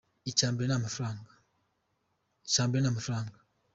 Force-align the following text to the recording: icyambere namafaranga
icyambere 0.29 0.65
namafaranga 0.69 1.31